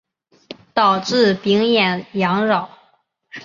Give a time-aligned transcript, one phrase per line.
[0.73, 2.71] 导致丙寅洋扰。